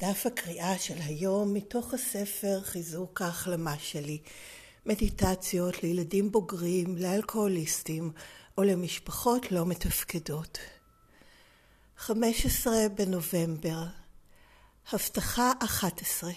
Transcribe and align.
דף 0.00 0.26
הקריאה 0.26 0.78
של 0.78 0.94
היום 0.98 1.54
מתוך 1.54 1.94
הספר 1.94 2.60
חיזוק 2.62 3.22
ההחלמה 3.22 3.78
שלי, 3.78 4.18
מדיטציות 4.86 5.82
לילדים 5.82 6.32
בוגרים, 6.32 6.96
לאלכוהוליסטים 6.96 8.12
או 8.58 8.62
למשפחות 8.62 9.52
לא 9.52 9.66
מתפקדות. 9.66 10.58
15 11.96 12.74
בנובמבר, 12.94 13.82
הבטחה 14.92 15.52
11, 15.64 16.30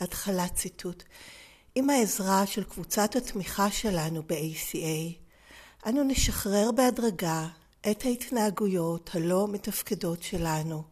התחלת 0.00 0.54
ציטוט. 0.54 1.02
עם 1.74 1.90
העזרה 1.90 2.46
של 2.46 2.64
קבוצת 2.64 3.16
התמיכה 3.16 3.70
שלנו 3.70 4.22
ב-ACA, 4.22 5.14
אנו 5.88 6.02
נשחרר 6.02 6.70
בהדרגה 6.76 7.48
את 7.90 8.04
ההתנהגויות 8.04 9.10
הלא 9.14 9.48
מתפקדות 9.48 10.22
שלנו. 10.22 10.91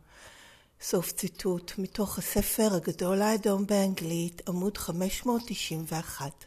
סוף 0.82 1.12
ציטוט 1.12 1.72
מתוך 1.78 2.18
הספר 2.18 2.74
הגדול 2.74 3.22
האדום 3.22 3.66
באנגלית, 3.66 4.48
עמוד 4.48 4.78
591. 4.78 6.44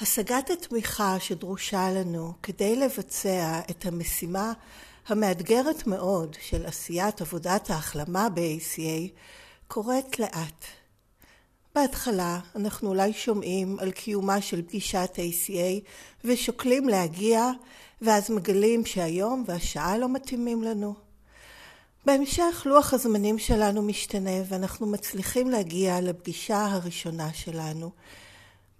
השגת 0.00 0.50
התמיכה 0.50 1.20
שדרושה 1.20 1.90
לנו 1.90 2.32
כדי 2.42 2.76
לבצע 2.76 3.60
את 3.70 3.86
המשימה 3.86 4.52
המאתגרת 5.06 5.86
מאוד 5.86 6.36
של 6.40 6.66
עשיית 6.66 7.20
עבודת 7.20 7.70
ההחלמה 7.70 8.28
ב-ACA 8.28 9.10
קורית 9.68 10.18
לאט. 10.18 10.64
בהתחלה 11.74 12.40
אנחנו 12.56 12.88
אולי 12.88 13.12
שומעים 13.12 13.78
על 13.78 13.90
קיומה 13.90 14.40
של 14.40 14.62
פגישת 14.62 15.10
ACA 15.16 15.88
ושוקלים 16.24 16.88
להגיע 16.88 17.50
ואז 18.02 18.30
מגלים 18.30 18.86
שהיום 18.86 19.44
והשעה 19.46 19.98
לא 19.98 20.08
מתאימים 20.08 20.62
לנו. 20.62 21.05
בהמשך 22.06 22.62
לוח 22.66 22.94
הזמנים 22.94 23.38
שלנו 23.38 23.82
משתנה 23.82 24.42
ואנחנו 24.48 24.86
מצליחים 24.86 25.50
להגיע 25.50 26.00
לפגישה 26.00 26.66
הראשונה 26.66 27.32
שלנו. 27.32 27.90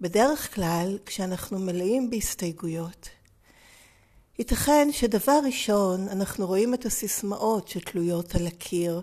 בדרך 0.00 0.54
כלל 0.54 0.98
כשאנחנו 1.06 1.58
מלאים 1.58 2.10
בהסתייגויות. 2.10 3.08
ייתכן 4.38 4.88
שדבר 4.92 5.40
ראשון 5.44 6.08
אנחנו 6.08 6.46
רואים 6.46 6.74
את 6.74 6.86
הסיסמאות 6.86 7.68
שתלויות 7.68 8.34
על 8.34 8.46
הקיר 8.46 9.00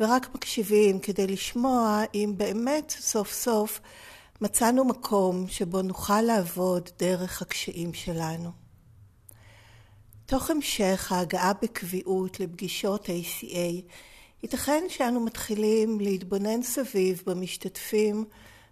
ורק 0.00 0.34
מקשיבים 0.34 0.98
כדי 0.98 1.26
לשמוע 1.26 2.02
אם 2.14 2.34
באמת 2.36 2.94
סוף 2.98 3.32
סוף 3.32 3.80
מצאנו 4.40 4.84
מקום 4.84 5.48
שבו 5.48 5.82
נוכל 5.82 6.20
לעבוד 6.20 6.88
דרך 6.98 7.42
הקשיים 7.42 7.94
שלנו. 7.94 8.61
תוך 10.26 10.50
המשך 10.50 11.12
ההגעה 11.12 11.52
בקביעות 11.62 12.40
לפגישות 12.40 13.06
ACA, 13.06 13.82
ייתכן 14.42 14.84
שאנו 14.88 15.20
מתחילים 15.20 16.00
להתבונן 16.00 16.62
סביב 16.62 17.22
במשתתפים 17.26 18.24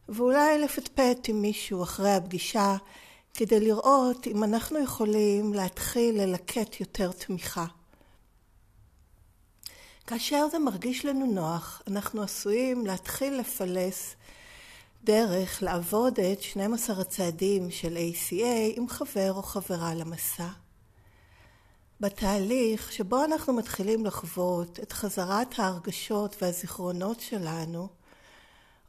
ואולי 0.08 0.58
לפטפט 0.58 1.28
עם 1.28 1.42
מישהו 1.42 1.82
אחרי 1.82 2.10
הפגישה 2.12 2.76
כדי 3.34 3.60
לראות 3.60 4.26
אם 4.26 4.44
אנחנו 4.44 4.78
יכולים 4.78 5.54
להתחיל 5.54 6.22
ללקט 6.22 6.80
יותר 6.80 7.12
תמיכה. 7.12 7.66
כאשר 10.06 10.48
זה 10.50 10.58
מרגיש 10.58 11.04
לנו 11.04 11.26
נוח, 11.26 11.82
אנחנו 11.88 12.22
עשויים 12.22 12.86
להתחיל 12.86 13.34
לפלס 13.40 14.14
דרך 15.04 15.62
לעבוד 15.62 16.20
את 16.20 16.42
12 16.42 17.00
הצעדים 17.00 17.70
של 17.70 17.96
ACA 17.96 18.76
עם 18.76 18.88
חבר 18.88 19.32
או 19.32 19.42
חברה 19.42 19.94
למסע. 19.94 20.48
בתהליך 22.00 22.92
שבו 22.92 23.24
אנחנו 23.24 23.52
מתחילים 23.52 24.06
לחוות 24.06 24.80
את 24.82 24.92
חזרת 24.92 25.58
ההרגשות 25.58 26.36
והזיכרונות 26.42 27.20
שלנו, 27.20 27.88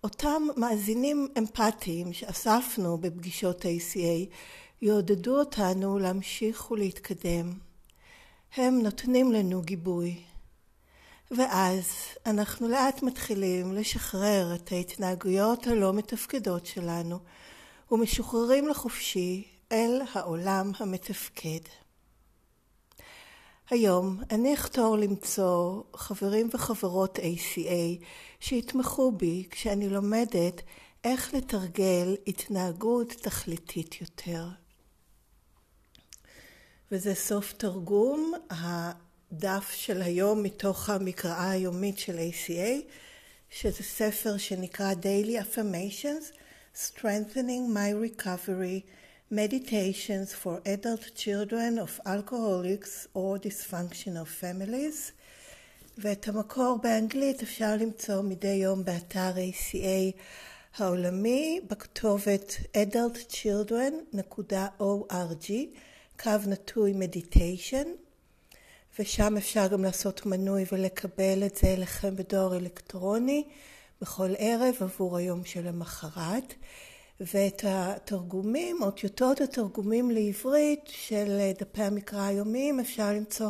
אותם 0.04 0.44
מאזינים 0.58 1.27
אמפתיים 1.38 2.14
שאספנו 2.14 2.98
בפגישות 2.98 3.61
ACA 3.61 4.33
יעודדו 4.82 5.39
אותנו 5.39 5.99
להמשיך 5.99 6.72
ולהתקדם. 6.72 7.54
הם 8.55 8.80
נותנים 8.83 9.32
לנו 9.32 9.61
גיבוי. 9.61 10.22
ואז 11.32 11.86
אנחנו 12.26 12.67
לאט 12.67 13.04
מתחילים 13.04 13.73
לשחרר 13.73 14.55
את 14.55 14.72
ההתנהגויות 14.72 15.67
הלא 15.67 15.93
מתפקדות 15.93 16.66
שלנו 16.66 17.20
ומשוחררים 17.92 18.67
לחופשי 18.67 19.43
אל 19.72 20.02
העולם 20.14 20.72
המתפקד. 20.80 21.80
היום 23.71 24.20
אני 24.32 24.54
אחתור 24.54 24.98
למצוא 24.98 25.83
חברים 25.95 26.49
וחברות 26.54 27.20
ACA 27.20 28.04
שיתמכו 28.39 29.11
בי 29.11 29.48
כשאני 29.52 29.89
לומדת 29.89 30.61
איך 31.04 31.33
לתרגל 31.33 32.15
התנהגות 32.27 33.11
תכליתית 33.11 34.02
יותר. 34.02 34.48
וזה 36.92 37.15
סוף 37.15 37.54
תרגום 37.54 38.33
הדף 38.49 39.71
של 39.71 40.02
היום 40.02 40.43
מתוך 40.43 40.89
המקראה 40.89 41.49
היומית 41.49 41.99
של 41.99 42.17
ACA, 42.17 42.92
שזה 43.49 43.83
ספר 43.83 44.37
שנקרא 44.37 44.93
Daily 44.93 45.42
Affirmations, 45.43 46.36
Strengthening 46.76 47.76
My 47.76 48.20
Recovery 48.20 49.01
Meditations 49.31 50.33
for 50.33 50.61
Adult 50.65 51.15
Children 51.15 51.80
of 51.80 52.02
Alcoholics 52.05 53.08
or 53.14 53.39
Dysfunctional 53.39 54.25
Families, 54.25 55.11
ואת 55.97 56.27
המקור 56.27 56.80
באנגלית 56.83 57.42
אפשר 57.42 57.75
למצוא 57.80 58.21
מדי 58.21 58.47
יום 58.47 58.86
באתר 58.86 59.31
ACA 59.36 60.11
העולמי 60.77 61.59
בכתובת 61.69 62.55
adultchildren.org, 62.77 65.52
קו 66.23 66.31
נטוי 66.48 66.93
מדיטיישן, 66.93 67.87
ושם 68.99 69.37
אפשר 69.37 69.67
גם 69.67 69.83
לעשות 69.83 70.25
מנוי 70.25 70.65
ולקבל 70.71 71.43
את 71.45 71.55
זה 71.55 71.67
אליכם 71.67 72.15
בדואר 72.15 72.58
אלקטרוני 72.58 73.43
בכל 74.02 74.30
ערב 74.37 74.75
עבור 74.80 75.17
היום 75.17 75.45
שלמחרת. 75.45 76.53
ואת 77.33 77.64
התרגומים 77.67 78.77
או 78.82 78.92
טיוטות 78.92 79.42
התרגומים 79.42 80.11
לעברית 80.11 80.82
של 80.87 81.52
דפי 81.59 81.83
המקרא 81.83 82.21
היומיים 82.21 82.80
אפשר 82.80 83.11
למצוא 83.11 83.49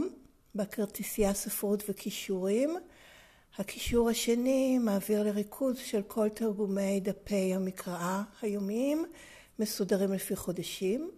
בכרטיסייה 0.55 1.33
ספרות 1.33 1.83
וכישורים. 1.89 2.77
הקישור 3.57 4.09
השני 4.09 4.77
מעביר 4.77 5.23
לריכוז 5.23 5.77
של 5.77 6.01
כל 6.01 6.29
תרגומי 6.29 6.99
דפי 6.99 7.53
המקראה 7.53 8.23
היומיים 8.41 9.05
מסודרים 9.59 10.13
לפי 10.13 10.35
חודשים. 10.35 11.11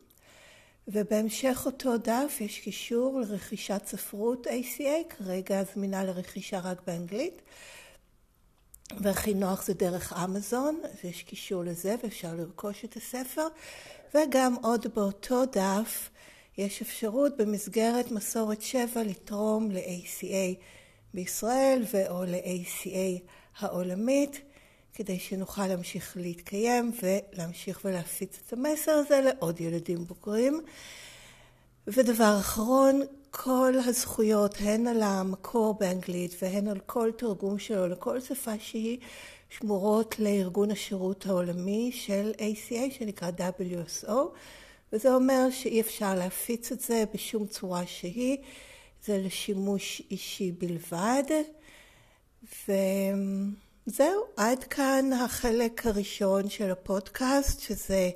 ובהמשך 0.88 1.64
אותו 1.66 1.98
דף 1.98 2.38
יש 2.40 2.60
קישור 2.60 3.20
לרכישת 3.20 3.82
ספרות 3.86 4.48
ACA, 4.48 5.14
כרגע 5.18 5.64
זמינה 5.74 6.04
לרכישה 6.04 6.60
רק 6.60 6.82
באנגלית. 6.88 7.42
והכי 9.02 9.34
נוח 9.34 9.66
זה 9.66 9.74
דרך 9.74 10.14
אמזון, 10.14 10.80
אז 10.84 11.06
יש 11.06 11.24
קישור 11.24 11.64
לזה 11.64 11.96
ואפשר 12.04 12.36
לרכוש 12.36 12.86
את 12.86 12.96
הספר. 12.98 13.48
וגם 14.16 14.56
עוד 14.64 14.88
באותו 14.96 15.46
דף 15.46 16.10
יש 16.58 16.82
אפשרות 16.82 17.38
במסגרת 17.38 18.12
מסורת 18.12 18.62
שבע 18.62 19.04
לתרום 19.04 19.72
ל-ACA 19.72 20.62
בישראל 21.14 21.84
ו/או 21.94 22.24
ל-ACA 22.24 23.22
העולמית. 23.60 24.42
כדי 24.96 25.20
שנוכל 25.20 25.68
להמשיך 25.68 26.18
להתקיים 26.18 26.92
ולהמשיך 27.02 27.80
ולהפיץ 27.86 28.40
את 28.46 28.54
המסר 28.54 28.92
הזה 28.92 29.22
לעוד 29.22 29.62
ילדים 29.62 30.06
בוגרים. 30.06 30.62
ודבר 31.88 32.38
אחרון, 32.40 33.02
כל 33.32 33.74
הזכויות, 33.86 34.56
הן 34.60 34.88
על 34.88 35.02
המקור 35.02 35.74
באנגלית 35.74 36.36
והן 36.42 36.68
על 36.68 36.80
כל 36.80 37.12
תרגום 37.18 37.60
שלו 37.60 37.88
לכל 37.88 38.22
שפה 38.22 38.60
שהיא, 38.60 38.98
שמורות 39.50 40.20
לארגון 40.20 40.72
השירות 40.72 41.26
העולמי 41.26 41.92
של 41.94 42.32
ACA 42.38 42.98
שנקרא 42.98 43.32
WSO, 43.38 44.14
וזה 44.94 45.14
אומר 45.14 45.50
שאי 45.52 45.82
אפשר 45.82 46.16
להפיץ 46.16 46.72
את 46.72 46.80
זה 46.80 47.04
בשום 47.14 47.48
צורה 47.48 47.86
שהיא, 47.86 48.38
זה 49.06 49.18
לשימוש 49.18 50.02
אישי 50.12 50.52
בלבד. 50.52 51.24
ו... 52.68 52.72
זהו, 53.88 54.24
עד 54.38 54.64
כאן 54.64 55.14
החלק 55.14 55.86
הראשון 55.86 56.50
של 56.50 56.72
הפודקאסט, 56.72 57.60
שזה 57.60 58.10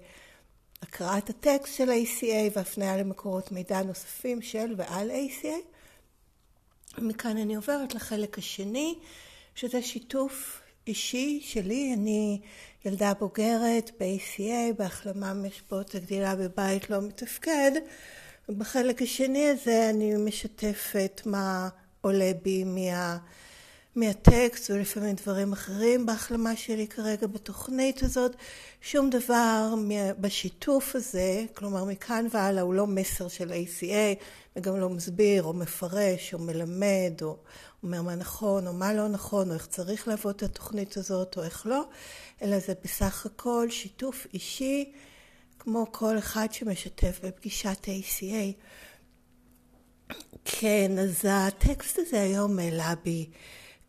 הקראת 0.81 1.29
הטקסט 1.29 1.75
של 1.75 1.89
ACA 1.89 2.57
והפניה 2.57 2.97
למקורות 2.97 3.51
מידע 3.51 3.81
נוספים 3.83 4.41
של 4.41 4.73
ועל 4.77 5.11
ACA. 5.11 5.55
מכאן 6.97 7.37
אני 7.37 7.55
עוברת 7.55 7.95
לחלק 7.95 8.37
השני, 8.37 8.99
שזה 9.55 9.81
שיתוף 9.81 10.61
אישי 10.87 11.41
שלי, 11.43 11.93
אני 11.93 12.41
ילדה 12.85 13.13
בוגרת 13.19 13.91
ב-ACA, 13.99 14.73
בהחלמה 14.77 15.33
משפעות 15.33 15.95
הגדילה 15.95 16.35
בבית 16.35 16.89
לא 16.89 17.01
מתפקד, 17.01 17.71
ובחלק 18.49 19.01
השני 19.01 19.49
הזה 19.49 19.89
אני 19.89 20.15
משתפת 20.15 21.21
מה 21.25 21.69
עולה 22.01 22.31
בי 22.41 22.63
מה... 22.63 23.17
מהטקסט 23.99 24.69
ולפעמים 24.69 25.15
דברים 25.15 25.53
אחרים 25.53 26.05
בהחלמה 26.05 26.55
שלי 26.55 26.87
כרגע 26.87 27.27
בתוכנית 27.27 28.03
הזאת. 28.03 28.35
שום 28.81 29.09
דבר 29.09 29.73
בשיתוף 30.19 30.95
הזה, 30.95 31.45
כלומר 31.53 31.83
מכאן 31.83 32.25
והלאה 32.31 32.63
הוא 32.63 32.73
לא 32.73 32.87
מסר 32.87 33.27
של 33.27 33.51
ACA 33.51 34.23
וגם 34.55 34.79
לא 34.79 34.89
מסביר 34.89 35.43
או 35.43 35.53
מפרש 35.53 36.33
או 36.33 36.39
מלמד 36.39 37.13
או 37.21 37.37
אומר 37.83 38.01
מה 38.01 38.15
נכון 38.15 38.67
או 38.67 38.73
מה 38.73 38.93
לא 38.93 39.07
נכון 39.07 39.49
או 39.49 39.53
איך 39.53 39.67
צריך 39.67 40.07
לעבוד 40.07 40.35
את 40.35 40.43
התוכנית 40.43 40.97
הזאת 40.97 41.37
או 41.37 41.43
איך 41.43 41.67
לא, 41.67 41.83
אלא 42.41 42.59
זה 42.59 42.73
בסך 42.83 43.25
הכל 43.25 43.67
שיתוף 43.69 44.27
אישי 44.33 44.91
כמו 45.59 45.85
כל 45.91 46.17
אחד 46.17 46.47
שמשתף 46.51 47.19
בפגישת 47.23 47.85
ACA. 47.85 48.63
כן, 50.45 50.91
אז 50.99 51.25
הטקסט 51.29 51.99
הזה 51.99 52.21
היום 52.21 52.59
העלה 52.59 52.93
בי 53.03 53.29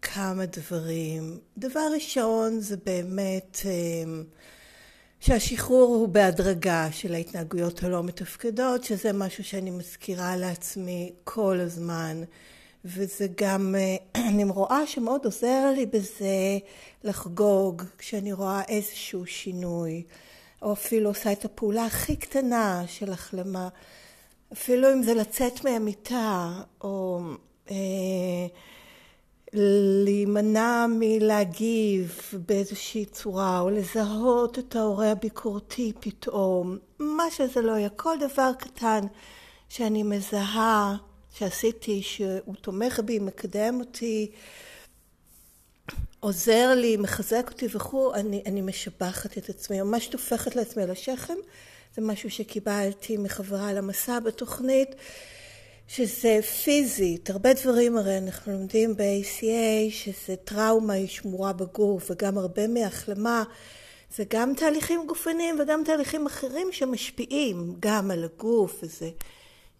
כמה 0.02 0.46
דברים. 0.46 1.38
דבר 1.58 1.86
ראשון 1.94 2.60
זה 2.60 2.76
באמת 2.86 3.58
אמ, 3.64 4.24
שהשחרור 5.20 5.94
הוא 5.94 6.08
בהדרגה 6.08 6.88
של 6.92 7.14
ההתנהגויות 7.14 7.82
הלא 7.82 8.02
מתפקדות, 8.02 8.84
שזה 8.84 9.12
משהו 9.12 9.44
שאני 9.44 9.70
מזכירה 9.70 10.36
לעצמי 10.36 11.12
כל 11.24 11.60
הזמן. 11.60 12.22
וזה 12.84 13.26
גם, 13.40 13.74
אה, 13.78 13.96
אני 14.28 14.44
רואה 14.44 14.86
שמאוד 14.86 15.24
עוזר 15.24 15.70
לי 15.76 15.86
בזה 15.86 16.58
לחגוג 17.04 17.82
כשאני 17.98 18.32
רואה 18.32 18.62
איזשהו 18.68 19.26
שינוי, 19.26 20.02
או 20.62 20.72
אפילו 20.72 21.10
עושה 21.10 21.32
את 21.32 21.44
הפעולה 21.44 21.86
הכי 21.86 22.16
קטנה 22.16 22.82
של 22.86 23.12
החלמה, 23.12 23.68
אפילו 24.52 24.92
אם 24.92 25.02
זה 25.02 25.14
לצאת 25.14 25.64
מהמיטה, 25.64 26.50
או 26.80 27.20
אה, 27.70 27.76
להימנע 29.52 30.86
מלהגיב 30.88 32.20
באיזושהי 32.46 33.04
צורה, 33.04 33.60
או 33.60 33.70
לזהות 33.70 34.58
את 34.58 34.76
ההורה 34.76 35.10
הביקורתי 35.10 35.92
פתאום, 36.00 36.78
מה 36.98 37.24
שזה 37.30 37.60
לא 37.60 37.72
יהיה, 37.72 37.88
כל 37.88 38.16
דבר 38.20 38.50
קטן 38.58 39.00
שאני 39.68 40.02
מזהה 40.02 40.96
שעשיתי, 41.34 42.02
שהוא 42.02 42.54
תומך 42.60 43.00
בי, 43.04 43.18
מקדם 43.18 43.80
אותי, 43.80 44.30
עוזר 46.20 46.74
לי, 46.76 46.96
מחזק 46.96 47.48
אותי 47.50 47.66
וכו', 47.74 48.14
אני, 48.14 48.42
אני 48.46 48.60
משבחת 48.60 49.38
את 49.38 49.48
עצמי, 49.48 49.82
ממש 49.82 50.06
טופחת 50.06 50.56
לעצמי 50.56 50.82
על 50.82 50.90
השכם. 50.90 51.34
זה 51.96 52.02
משהו 52.02 52.30
שקיבלתי 52.30 53.16
מחברה 53.16 53.72
למסע 53.72 54.20
בתוכנית, 54.20 54.88
שזה 55.92 56.38
פיזית, 56.64 57.30
הרבה 57.30 57.52
דברים 57.52 57.96
הרי 57.96 58.18
אנחנו 58.18 58.52
לומדים 58.52 58.96
ב-ACA, 58.96 59.90
שזה 59.90 60.36
טראומה 60.36 60.92
היא 60.92 61.08
שמורה 61.08 61.52
בגוף, 61.52 62.10
וגם 62.10 62.38
הרבה 62.38 62.66
מהחלמה 62.68 63.44
זה 64.16 64.24
גם 64.28 64.52
תהליכים 64.56 65.06
גופניים 65.06 65.60
וגם 65.60 65.82
תהליכים 65.84 66.26
אחרים 66.26 66.68
שמשפיעים 66.72 67.74
גם 67.80 68.10
על 68.10 68.24
הגוף, 68.24 68.80
וזה 68.82 69.10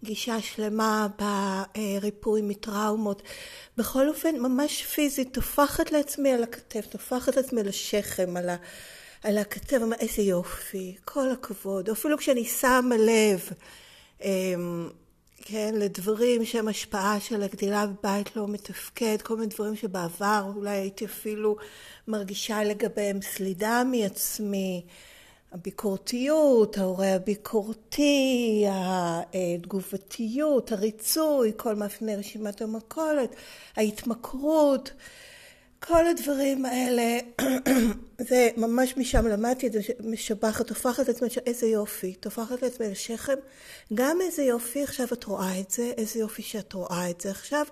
גישה 0.04 0.40
שלמה 0.40 1.06
בריפוי 1.18 2.42
מטראומות. 2.42 3.22
בכל 3.76 4.08
אופן, 4.08 4.36
ממש 4.38 4.84
פיזית, 4.84 5.34
טופחת 5.34 5.92
לעצמי 5.92 6.32
על 6.32 6.42
הכתף, 6.42 6.86
טופחת 6.86 7.36
לעצמי 7.36 7.60
על 7.60 7.68
השכם, 7.68 8.36
על, 8.36 8.48
ה, 8.48 8.56
על 9.22 9.38
הכתף, 9.38 9.78
איזה 10.00 10.22
יופי, 10.22 10.96
כל 11.04 11.30
הכבוד. 11.30 11.90
אפילו 11.90 12.18
כשאני 12.18 12.44
שמה 12.44 12.96
לב, 12.96 13.48
אמ, 14.22 14.88
כן, 15.42 15.74
לדברים 15.78 16.44
שהם 16.44 16.68
השפעה 16.68 17.20
של 17.20 17.42
הגדילה 17.42 17.86
בבית 17.86 18.36
לא 18.36 18.48
מתפקד, 18.48 19.22
כל 19.22 19.36
מיני 19.36 19.46
דברים 19.46 19.76
שבעבר 19.76 20.52
אולי 20.56 20.70
הייתי 20.70 21.04
אפילו 21.04 21.56
מרגישה 22.08 22.64
לגביהם 22.64 23.22
סלידה 23.22 23.82
מעצמי. 23.84 24.82
הביקורתיות, 25.52 26.78
ההורה 26.78 27.14
הביקורתי, 27.14 28.64
התגובתיות, 28.68 30.72
הריצוי, 30.72 31.52
כל 31.56 31.74
מאפייני 31.74 32.16
רשימת 32.16 32.62
המכולת, 32.62 33.34
ההתמכרות, 33.76 34.92
כל 35.84 36.06
הדברים 36.06 36.64
האלה, 36.64 37.18
זה 38.28 38.48
ממש 38.56 38.96
משם 38.96 39.26
למדתי 39.26 39.66
את 39.66 39.72
זה, 39.72 39.80
משבחת, 40.00 40.66
טופחת 40.66 41.08
לעצמי, 41.08 41.28
איזה 41.46 41.66
יופי, 41.66 42.14
טופחת 42.14 42.62
לעצמי 42.62 42.90
לשכם, 42.90 43.34
גם 43.94 44.18
איזה 44.20 44.42
יופי, 44.42 44.82
עכשיו 44.82 45.06
את 45.12 45.24
רואה 45.24 45.60
את 45.60 45.70
זה, 45.70 45.92
איזה 45.96 46.20
יופי 46.20 46.42
שאת 46.42 46.72
רואה 46.72 47.10
את 47.10 47.20
זה 47.20 47.30
עכשיו, 47.30 47.66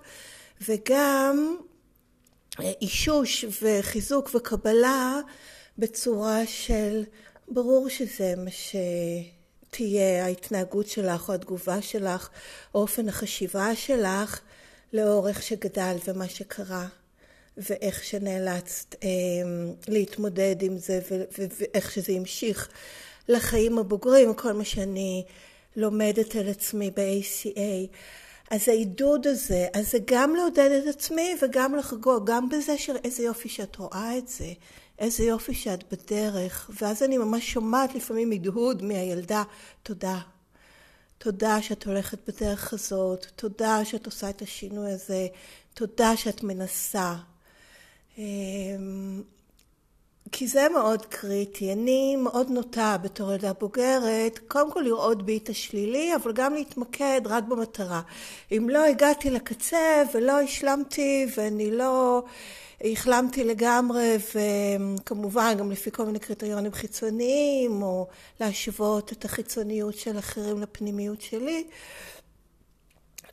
וגם 0.68 1.56
אה, 2.60 2.72
אישוש 2.80 3.44
וחיזוק 3.62 4.30
וקבלה 4.34 5.20
בצורה 5.78 6.46
של 6.46 7.04
ברור 7.48 7.88
שזה 7.88 8.34
מה 8.36 8.50
שתהיה 9.70 10.24
ההתנהגות 10.24 10.86
שלך 10.86 11.28
או 11.28 11.34
התגובה 11.34 11.82
שלך, 11.82 12.28
או 12.74 12.80
אופן 12.80 13.08
החשיבה 13.08 13.76
שלך 13.76 14.40
לאורך 14.92 15.42
שגדלת 15.42 16.08
ומה 16.08 16.28
שקרה, 16.28 16.86
ואיך 17.58 18.04
שנאלצת 18.04 18.94
אה, 19.04 19.08
להתמודד 19.88 20.56
עם 20.60 20.78
זה 20.78 21.00
ואיך 21.38 21.92
שזה 21.92 22.12
המשיך 22.12 22.68
לחיים 23.28 23.78
הבוגרים, 23.78 24.34
כל 24.34 24.52
מה 24.52 24.64
שאני 24.64 25.24
לומדת 25.76 26.36
על 26.36 26.48
עצמי 26.48 26.90
ב-ACA. 26.90 27.96
אז 28.50 28.68
העידוד 28.68 29.26
הזה, 29.26 29.66
אז 29.74 29.90
זה 29.90 29.98
גם 30.04 30.34
לעודד 30.34 30.70
את 30.82 30.94
עצמי 30.94 31.36
וגם 31.42 31.74
לחגוג, 31.74 32.30
גם 32.30 32.48
בזה 32.48 32.78
שאיזה 32.78 33.22
יופי 33.22 33.48
שאת 33.48 33.76
רואה 33.76 34.18
את 34.18 34.28
זה, 34.28 34.52
איזה 34.98 35.24
יופי 35.24 35.54
שאת 35.54 35.92
בדרך, 35.92 36.70
ואז 36.80 37.02
אני 37.02 37.18
ממש 37.18 37.52
שומעת 37.52 37.94
לפעמים 37.94 38.32
הדהוד 38.32 38.82
מהילדה, 38.82 39.42
תודה. 39.82 40.18
תודה 41.18 41.62
שאת 41.62 41.86
הולכת 41.86 42.18
בדרך 42.28 42.72
הזאת, 42.72 43.26
תודה 43.36 43.84
שאת 43.84 44.06
עושה 44.06 44.30
את 44.30 44.42
השינוי 44.42 44.92
הזה, 44.92 45.26
תודה 45.74 46.16
שאת 46.16 46.42
מנסה. 46.42 47.14
אמ, 48.18 49.22
כי 50.32 50.46
זה 50.46 50.66
מאוד 50.74 51.06
קריטי. 51.06 51.72
אני 51.72 52.16
מאוד 52.16 52.50
נוטה 52.50 52.96
בתור 53.02 53.32
ילדה 53.32 53.52
בוגרת, 53.52 54.38
קודם 54.48 54.72
כל 54.72 54.80
לראות 54.80 55.22
בי 55.22 55.38
את 55.38 55.48
השלילי, 55.48 56.14
אבל 56.16 56.32
גם 56.32 56.54
להתמקד 56.54 57.20
רק 57.24 57.44
במטרה. 57.44 58.00
אם 58.52 58.68
לא 58.68 58.84
הגעתי 58.84 59.30
לקצה 59.30 60.02
ולא 60.14 60.40
השלמתי 60.40 61.26
ואני 61.36 61.70
לא... 61.70 62.22
החלמתי 62.84 63.44
לגמרי, 63.44 64.16
וכמובן 64.34 65.54
גם 65.58 65.70
לפי 65.70 65.90
כל 65.90 66.04
מיני 66.04 66.18
קריטריונים 66.18 66.72
חיצוניים, 66.72 67.82
או 67.82 68.06
להשוות 68.40 69.12
את 69.12 69.24
החיצוניות 69.24 69.94
של 69.94 70.18
אחרים 70.18 70.62
לפנימיות 70.62 71.20
שלי. 71.20 71.64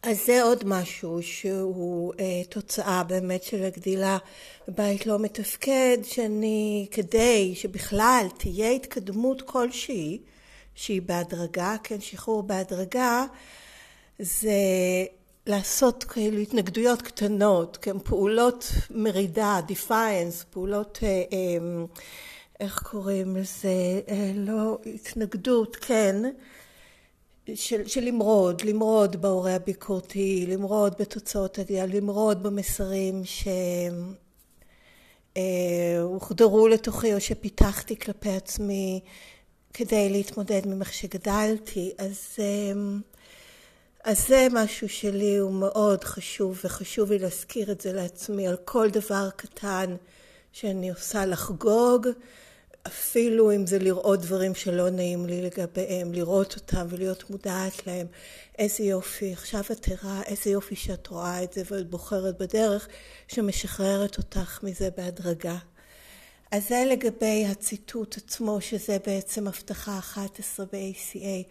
אז 0.06 0.26
זה 0.26 0.44
עוד 0.44 0.64
משהו 0.66 1.24
שהוא 1.24 2.14
אה, 2.20 2.44
תוצאה 2.50 3.04
באמת 3.04 3.44
של 3.44 3.64
הגדילה 3.64 4.18
בבית 4.68 5.06
לא 5.06 5.20
מתפקד, 5.20 5.98
שאני, 6.04 6.88
כדי 6.92 7.56
שבכלל 7.56 8.26
תהיה 8.38 8.72
התקדמות 8.72 9.42
כלשהי, 9.42 10.20
שהיא 10.76 11.02
בהדרגה, 11.02 11.76
כן, 11.84 12.02
שחרור 12.02 12.44
בהדרגה, 12.44 13.26
זה 14.20 14.52
לעשות 15.48 16.04
כאילו 16.04 16.38
התנגדויות 16.38 17.02
קטנות, 17.02 17.78
כן, 17.82 18.00
פעולות 18.00 18.72
מרידה, 18.90 19.60
defiance, 19.70 20.46
פעולות, 20.50 21.00
אה, 21.04 21.08
אה, 21.10 21.86
איך 22.60 22.84
קוראים 22.84 23.36
לזה, 23.36 24.02
אה, 24.10 24.32
לא, 24.36 24.78
התנגדות, 24.86 25.76
כן, 25.76 26.16
של, 27.54 27.88
של 27.88 28.02
למרוד, 28.02 28.62
למרוד 28.62 29.22
בהורה 29.22 29.56
הביקורתי, 29.56 30.46
למרוד 30.50 30.94
בתוצאות 31.00 31.60
הגדילה, 31.60 31.86
למרוד 31.86 32.44
במסרים 32.44 33.22
שהוחדרו 35.36 36.68
לתוכי 36.68 37.14
או 37.14 37.22
שפיתחתי 37.22 38.00
כלפי 38.00 38.30
עצמי 38.30 39.00
כדי 39.74 40.10
להתמודד 40.10 40.62
ממך 40.68 40.94
שגדלתי, 40.94 41.94
אז 41.98 42.38
אז 44.04 44.28
זה 44.28 44.48
משהו 44.52 44.90
שלי 44.90 45.38
הוא 45.38 45.54
מאוד 45.54 46.04
חשוב, 46.04 46.62
וחשוב 46.64 47.12
לי 47.12 47.20
להזכיר 47.20 47.72
את 47.72 47.82
זה 47.82 47.94
לעצמי 47.94 48.48
על 48.48 48.56
כל 48.66 48.90
דבר 48.90 49.30
קטן 49.36 49.96
שאני 50.52 50.90
עושה 50.90 51.26
לחגוג, 51.26 52.08
אפילו 52.88 53.52
אם 53.52 53.68
זה 53.68 53.80
לראות 53.80 54.22
דברים 54.22 54.56
שלא 54.56 54.90
נעים 54.90 55.26
לי 55.26 55.42
לגביהם, 55.42 56.14
לראות 56.14 56.56
אותם 56.56 56.88
ולהיות 56.90 57.30
מודעת 57.30 57.88
להם. 57.88 58.08
איזה 58.58 58.84
יופי, 58.84 59.34
עכשיו 59.34 59.62
את 59.72 59.88
ערה, 59.92 60.22
איזה 60.26 60.50
יופי 60.50 60.76
שאת 60.76 61.08
רואה 61.08 61.44
את 61.44 61.54
זה 61.54 61.62
ואת 61.72 61.90
בוחרת 61.90 62.38
בדרך 62.38 62.88
שמשחררת 63.28 64.18
אותך 64.18 64.60
מזה 64.64 64.90
בהדרגה. 64.98 65.58
אז 66.52 66.68
זה 66.70 66.84
לגבי 66.88 67.46
הציטוט 67.46 68.18
עצמו, 68.18 68.62
שזה 68.62 68.98
בעצם 69.06 69.48
הבטחה 69.48 69.98
11 69.98 70.66
ב-ACA. 70.66 71.50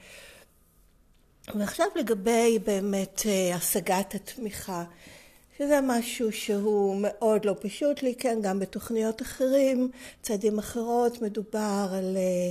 ועכשיו 1.55 1.87
לגבי 1.97 2.59
באמת 2.65 3.23
אה, 3.27 3.57
השגת 3.57 4.15
התמיכה, 4.15 4.85
שזה 5.59 5.81
משהו 5.83 6.33
שהוא 6.33 6.97
מאוד 7.01 7.45
לא 7.45 7.57
פשוט 7.61 8.03
לי, 8.03 8.15
כן, 8.15 8.39
גם 8.43 8.59
בתוכניות 8.59 9.23
אחרים, 9.23 9.91
צעדים 10.23 10.59
אחרות, 10.59 11.23
מדובר 11.23 11.89
על 11.93 12.17
אה, 12.17 12.51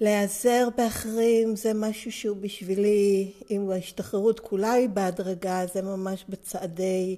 להיעזר 0.00 0.68
באחרים, 0.76 1.56
זה 1.56 1.74
משהו 1.74 2.12
שהוא 2.12 2.36
בשבילי, 2.36 3.30
אם 3.50 3.70
ההשתחררות 3.70 4.40
כולה 4.40 4.72
היא 4.72 4.88
בהדרגה, 4.88 5.66
זה 5.74 5.82
ממש 5.82 6.24
בצעדי 6.28 7.16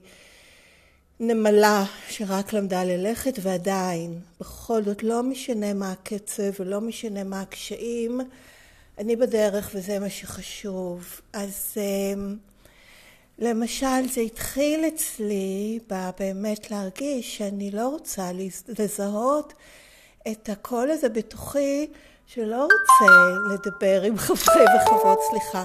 נמלה 1.21 1.85
שרק 2.09 2.53
למדה 2.53 2.85
ללכת, 2.85 3.35
ועדיין, 3.43 4.21
בכל 4.41 4.83
זאת, 4.85 5.03
לא 5.03 5.23
משנה 5.23 5.75
מה 5.75 5.93
הקצב 5.93 6.61
ולא 6.61 6.81
משנה 6.81 7.25
מה 7.25 7.41
הקשיים, 7.41 8.21
אני 8.99 9.17
בדרך 9.17 9.71
וזה 9.75 9.99
מה 9.99 10.11
שחשוב. 10.11 11.21
אז 11.33 11.75
אמ, 11.77 12.37
למשל 13.39 14.09
זה 14.13 14.21
התחיל 14.21 14.85
אצלי 14.89 15.79
באמת 16.19 16.71
להרגיש 16.71 17.37
שאני 17.37 17.71
לא 17.71 17.89
רוצה 17.89 18.31
לזהות 18.79 19.53
את 20.29 20.49
הקול 20.49 20.91
הזה 20.91 21.09
בתוכי 21.09 21.87
שלא 22.27 22.63
רוצה 22.63 23.13
לדבר 23.55 24.03
עם 24.03 24.17
חברי 24.19 24.65
וחברות, 24.77 25.19
סליחה, 25.31 25.65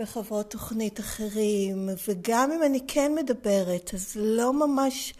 וחברות 0.00 0.50
תוכנית 0.50 1.00
אחרים, 1.00 1.88
וגם 2.08 2.52
אם 2.52 2.62
אני 2.62 2.80
כן 2.88 3.12
מדברת, 3.14 3.90
אז 3.94 4.12
לא 4.16 4.52
ממש 4.52 5.14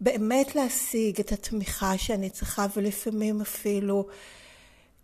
באמת 0.00 0.54
להשיג 0.56 1.20
את 1.20 1.32
התמיכה 1.32 1.98
שאני 1.98 2.30
צריכה, 2.30 2.66
ולפעמים 2.76 3.40
אפילו 3.40 4.06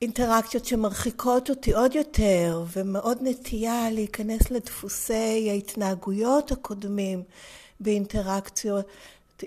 אינטראקציות 0.03 0.65
שמרחיקות 0.65 1.51
אותי 1.51 1.73
עוד 1.73 1.95
יותר, 1.95 2.65
ומאוד 2.73 3.19
נטייה 3.21 3.91
להיכנס 3.91 4.51
לדפוסי 4.51 5.49
ההתנהגויות 5.51 6.53
הקודמים 6.53 7.23
באינטראקציות 7.81 8.87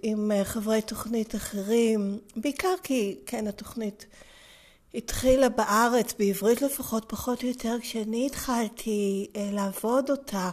עם 0.04 0.32
חברי 0.44 0.82
תוכנית 0.82 1.36
אחרים, 1.36 2.20
בעיקר 2.36 2.74
כי, 2.84 3.20
כן, 3.26 3.48
התוכנית 3.48 4.06
התחילה 4.94 5.50
בארץ, 5.50 6.14
בעברית 6.20 6.62
לפחות, 6.62 7.06
פחות 7.08 7.44
או 7.44 7.48
יותר, 7.48 7.78
כשאני 7.82 8.26
התחלתי 8.26 9.28
אה, 9.36 9.50
לעבוד 9.52 10.10
אותה. 10.10 10.50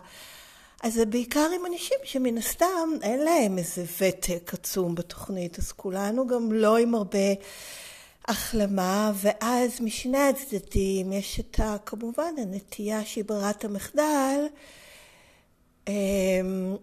אז 0.83 0.95
זה 0.95 1.07
בעיקר 1.07 1.49
עם 1.55 1.67
אנשים 1.67 1.99
שמן 2.05 2.39
הסתם 2.39 2.89
אין 3.03 3.21
להם 3.21 3.59
איזה 3.59 3.85
ותק 3.99 4.55
עצום 4.55 4.95
בתוכנית, 4.95 5.59
אז 5.59 5.73
כולנו 5.73 6.27
גם 6.27 6.53
לא 6.53 6.77
עם 6.77 6.95
הרבה 6.95 7.29
החלמה, 8.29 9.13
ואז 9.15 9.81
משני 9.81 10.19
הצדדים 10.19 11.13
יש 11.13 11.41
את 11.41 11.61
ה... 11.61 11.77
כמובן 11.87 12.35
הנטייה 12.39 13.05
שהיא 13.05 13.25
ברירת 13.25 13.65
המחדל, 13.65 14.47
אמ, 15.89 16.77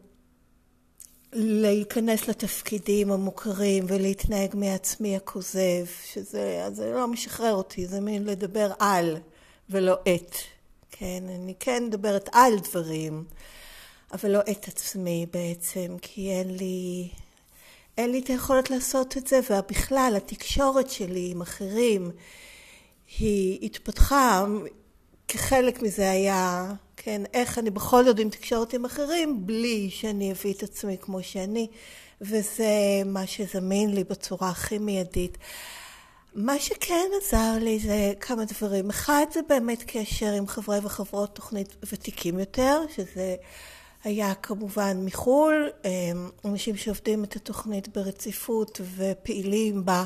להיכנס 1.34 2.28
לתפקידים 2.28 3.12
המוכרים 3.12 3.86
ולהתנהג 3.88 4.56
מעצמי 4.56 5.16
הכוזב, 5.16 5.86
שזה 6.14 6.68
זה 6.72 6.92
לא 6.94 7.08
משחרר 7.08 7.54
אותי, 7.54 7.88
זה 7.88 8.02
מין 8.02 8.24
לדבר 8.24 8.72
על 8.80 9.18
ולא 9.70 9.94
את. 9.94 10.36
כן, 10.92 11.24
אני 11.36 11.54
כן 11.60 11.84
מדברת 11.86 12.30
על 12.32 12.60
דברים, 12.60 13.24
אבל 14.14 14.32
לא 14.32 14.40
את 14.52 14.68
עצמי 14.68 15.26
בעצם, 15.34 15.96
כי 16.02 16.32
אין 16.32 16.58
לי, 16.58 17.10
אין 17.98 18.12
לי 18.12 18.20
את 18.20 18.28
היכולת 18.28 18.70
לעשות 18.70 19.18
את 19.18 19.28
זה, 19.28 19.40
ובכלל 19.50 20.14
התקשורת 20.18 20.90
שלי 20.90 21.30
עם 21.32 21.42
אחרים 21.42 22.12
היא 23.18 23.66
התפתחה, 23.66 24.46
כחלק 25.28 25.82
מזה 25.82 26.12
היה 26.12 26.74
כן, 26.98 27.22
איך 27.34 27.60
אני 27.60 27.70
בכל 27.70 28.06
זאת 28.06 28.20
עם 28.20 28.30
תקשורת 28.30 28.74
עם 28.74 28.86
אחרים, 28.86 29.46
בלי 29.46 29.90
שאני 29.90 30.32
אביא 30.32 30.54
את 30.54 30.64
עצמי 30.64 30.98
כמו 31.02 31.24
שאני, 31.24 31.68
וזה 32.22 32.74
מה 33.06 33.28
שזמין 33.28 33.96
לי 33.96 34.04
בצורה 34.04 34.50
הכי 34.50 34.78
מיידית. 34.78 35.38
מה 36.36 36.60
שכן 36.60 37.10
עזר 37.22 37.54
לי 37.62 37.80
זה 37.80 38.14
כמה 38.20 38.46
דברים. 38.46 38.90
אחד 38.90 39.26
זה 39.34 39.40
באמת 39.50 39.84
קשר 39.88 40.32
עם 40.32 40.48
חברי 40.48 40.80
וחברות 40.84 41.36
תוכנית 41.36 41.76
ותיקים 41.92 42.40
יותר, 42.40 42.82
שזה 42.96 43.36
היה 44.06 44.34
כמובן 44.36 44.98
מחו"ל, 45.06 45.70
אנשים 46.46 46.78
שעובדים 46.78 47.24
את 47.24 47.36
התוכנית 47.36 47.98
ברציפות 47.98 48.82
ופעילים 48.96 49.86
בה. 49.86 50.04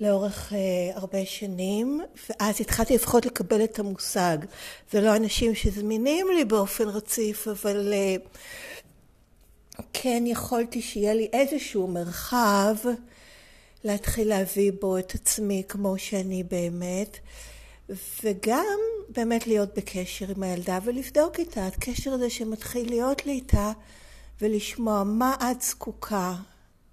לאורך 0.00 0.52
uh, 0.52 0.54
הרבה 0.98 1.26
שנים, 1.26 2.00
ואז 2.28 2.60
התחלתי 2.60 2.94
לפחות 2.94 3.26
לקבל 3.26 3.64
את 3.64 3.78
המושג. 3.78 4.38
זה 4.92 5.00
לא 5.00 5.16
אנשים 5.16 5.54
שזמינים 5.54 6.26
לי 6.36 6.44
באופן 6.44 6.88
רציף, 6.88 7.48
אבל 7.48 7.92
uh, 7.92 9.82
כן 9.92 10.24
יכולתי 10.26 10.82
שיהיה 10.82 11.14
לי 11.14 11.28
איזשהו 11.32 11.86
מרחב 11.86 12.74
להתחיל 13.84 14.28
להביא 14.28 14.72
בו 14.80 14.98
את 14.98 15.14
עצמי 15.14 15.62
כמו 15.68 15.98
שאני 15.98 16.42
באמת, 16.42 17.18
וגם 18.22 18.78
באמת 19.08 19.46
להיות 19.46 19.74
בקשר 19.76 20.26
עם 20.36 20.42
הילדה 20.42 20.78
ולבדוק 20.84 21.38
איתה, 21.38 21.66
הקשר 21.66 22.12
הזה 22.12 22.30
שמתחיל 22.30 22.88
להיות 22.88 23.26
לי 23.26 23.32
איתה, 23.32 23.72
ולשמוע 24.40 25.02
מה 25.04 25.34
את 25.50 25.62
זקוקה. 25.62 26.34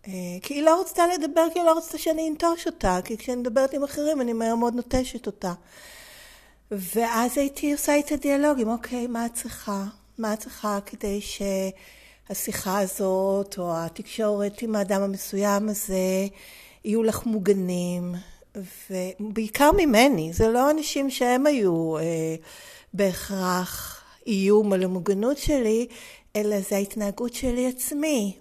אה, 0.07 0.11
כי 0.41 0.53
היא 0.53 0.63
לא 0.63 0.81
רצתה 0.81 1.03
לדבר, 1.07 1.47
כי 1.53 1.59
היא 1.59 1.65
לא 1.65 1.77
רצתה 1.77 1.97
שאני 1.97 2.29
אנטוש 2.29 2.67
אותה, 2.67 2.99
כי 3.05 3.17
כשאני 3.17 3.41
מדברת 3.41 3.73
עם 3.73 3.83
אחרים 3.83 4.21
אני 4.21 4.33
מהר 4.33 4.55
מאוד 4.55 4.75
נוטשת 4.75 5.27
אותה. 5.27 5.53
ואז 6.71 7.37
הייתי 7.37 7.73
עושה 7.73 7.95
איתה 7.95 8.15
דיאלוגים, 8.15 8.67
אוקיי, 8.67 9.07
מה 9.07 9.25
את 9.25 9.33
צריכה? 9.33 9.83
מה 10.17 10.33
את 10.33 10.39
צריכה 10.39 10.79
כדי 10.85 11.19
שהשיחה 11.21 12.79
הזאת, 12.79 13.57
או 13.57 13.77
התקשורת 13.77 14.61
עם 14.61 14.75
האדם 14.75 15.01
המסוים 15.01 15.69
הזה, 15.69 16.27
יהיו 16.85 17.03
לך 17.03 17.25
מוגנים, 17.25 18.15
ובעיקר 18.89 19.71
ממני, 19.77 20.33
זה 20.33 20.47
לא 20.47 20.71
אנשים 20.71 21.09
שהם 21.09 21.47
היו 21.47 21.97
אה, 21.97 22.35
בהכרח 22.93 24.03
איום 24.27 24.73
על 24.73 24.83
המוגנות 24.83 25.37
שלי, 25.37 25.87
אלא 26.35 26.59
זה 26.69 26.75
ההתנהגות 26.75 27.33
שלי 27.33 27.67
עצמי, 27.67 28.37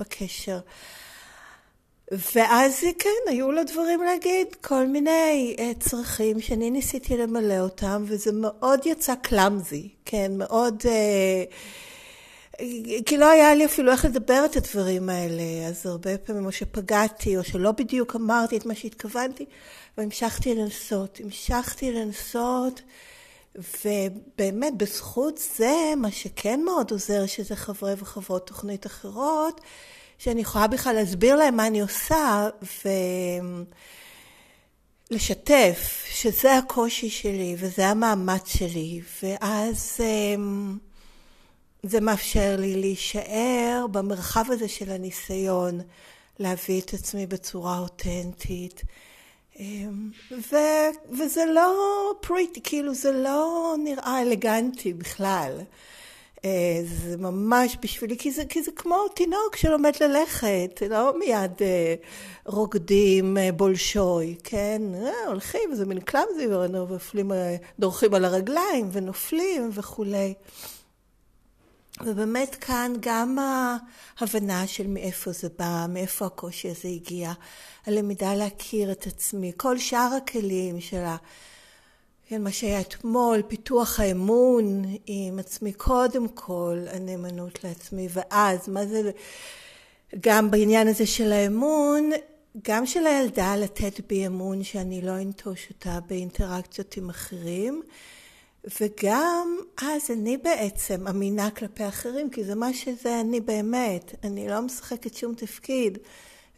בקשר. 0.00 0.58
ואז 2.34 2.84
כן, 2.98 3.30
היו 3.30 3.52
לו 3.52 3.62
דברים 3.64 4.02
להגיד, 4.02 4.46
כל 4.60 4.86
מיני 4.86 5.56
אה, 5.58 5.72
צרכים 5.80 6.40
שאני 6.40 6.70
ניסיתי 6.70 7.16
למלא 7.16 7.58
אותם, 7.58 8.04
וזה 8.06 8.30
מאוד 8.32 8.80
יצא 8.86 9.14
קלאמזי, 9.14 9.88
כן, 10.04 10.32
מאוד... 10.38 10.82
אה, 10.86 11.44
כי 13.06 13.18
לא 13.18 13.30
היה 13.30 13.54
לי 13.54 13.64
אפילו 13.64 13.92
איך 13.92 14.04
לדבר 14.04 14.44
את 14.44 14.56
הדברים 14.56 15.08
האלה, 15.08 15.68
אז 15.68 15.86
הרבה 15.86 16.18
פעמים 16.18 16.46
או 16.46 16.52
שפגעתי, 16.52 17.36
או 17.36 17.44
שלא 17.44 17.72
בדיוק 17.72 18.16
אמרתי 18.16 18.56
את 18.56 18.66
מה 18.66 18.74
שהתכוונתי, 18.74 19.44
והמשכתי 19.98 20.54
לנסות. 20.54 21.20
המשכתי 21.24 21.92
לנסות, 21.92 22.82
ובאמת 23.54 24.76
בזכות 24.76 25.40
זה, 25.56 25.74
מה 25.96 26.10
שכן 26.10 26.60
מאוד 26.64 26.90
עוזר, 26.90 27.26
שזה 27.26 27.56
חברי 27.56 27.94
וחברות 27.98 28.46
תוכנית 28.46 28.86
אחרות, 28.86 29.60
שאני 30.18 30.40
יכולה 30.40 30.66
בכלל 30.66 30.94
להסביר 30.94 31.36
להם 31.36 31.56
מה 31.56 31.66
אני 31.66 31.80
עושה, 31.80 32.48
ולשתף 35.10 36.04
שזה 36.10 36.56
הקושי 36.56 37.10
שלי 37.10 37.56
וזה 37.58 37.86
המאמץ 37.86 38.56
שלי, 38.56 39.00
ואז 39.22 40.00
אמ, 40.00 40.78
זה 41.86 42.00
מאפשר 42.00 42.56
לי 42.58 42.76
להישאר 42.76 43.86
במרחב 43.90 44.44
הזה 44.48 44.68
של 44.68 44.90
הניסיון 44.90 45.80
להביא 46.38 46.80
את 46.80 46.94
עצמי 46.94 47.26
בצורה 47.26 47.78
אותנטית. 47.78 48.82
אמ, 49.58 50.10
ו, 50.52 50.56
וזה 51.18 51.44
לא 51.54 51.72
פריטי, 52.20 52.60
כאילו 52.62 52.94
זה 52.94 53.12
לא 53.12 53.74
נראה 53.84 54.22
אלגנטי 54.22 54.92
בכלל. 54.92 55.60
אה, 56.44 56.80
זה 56.84 57.16
ממש 57.16 57.76
בשבילי, 57.82 58.18
כי 58.18 58.30
זה, 58.30 58.44
כי 58.44 58.62
זה 58.62 58.70
כמו 58.76 59.08
תינוק 59.08 59.56
שלומד 59.56 59.92
ללכת, 60.00 60.82
לא 60.90 61.18
מיד 61.18 61.52
אה, 61.60 61.94
רוקדים 62.46 63.38
אה, 63.38 63.52
בולשוי, 63.52 64.34
כן? 64.44 64.82
הולכים, 65.26 65.74
זה 65.74 65.86
מין 65.86 66.00
קלאמזי, 66.00 66.46
ונופלים, 66.46 67.32
דורכים 67.78 68.14
על 68.14 68.24
הרגליים 68.24 68.88
ונופלים 68.92 69.70
וכולי. 69.72 70.34
ובאמת 72.00 72.54
כאן 72.54 72.92
גם 73.00 73.38
ההבנה 74.18 74.66
של 74.66 74.86
מאיפה 74.86 75.32
זה 75.32 75.48
בא, 75.58 75.86
מאיפה 75.88 76.26
הקושי 76.26 76.70
הזה 76.70 76.88
הגיע, 76.88 77.32
הלמידה 77.86 78.34
להכיר 78.34 78.92
את 78.92 79.06
עצמי, 79.06 79.52
כל 79.56 79.78
שאר 79.78 80.10
הכלים 80.16 80.80
של 80.80 81.04
ה... 81.04 81.16
כן, 82.28 82.42
מה 82.42 82.52
שהיה 82.52 82.80
אתמול, 82.80 83.42
פיתוח 83.48 84.00
האמון 84.00 84.84
עם 85.06 85.38
עצמי 85.38 85.72
קודם 85.72 86.28
כל, 86.28 86.78
הנאמנות 86.90 87.64
לעצמי, 87.64 88.08
ואז 88.10 88.68
מה 88.68 88.86
זה, 88.86 89.10
גם 90.20 90.50
בעניין 90.50 90.88
הזה 90.88 91.06
של 91.06 91.32
האמון, 91.32 92.10
גם 92.68 92.86
של 92.86 93.06
הילדה 93.06 93.56
לתת 93.56 94.00
בי 94.08 94.26
אמון 94.26 94.64
שאני 94.64 95.02
לא 95.02 95.16
אנטוש 95.16 95.68
אותה 95.70 95.98
באינטראקציות 96.08 96.96
עם 96.96 97.10
אחרים, 97.10 97.82
וגם 98.80 99.56
אז 99.82 100.10
אני 100.10 100.36
בעצם 100.36 101.08
אמינה 101.08 101.50
כלפי 101.50 101.88
אחרים, 101.88 102.30
כי 102.30 102.44
זה 102.44 102.54
מה 102.54 102.74
שזה 102.74 103.20
אני 103.20 103.40
באמת. 103.40 104.14
אני 104.24 104.48
לא 104.48 104.60
משחקת 104.60 105.14
שום 105.14 105.34
תפקיד. 105.34 105.98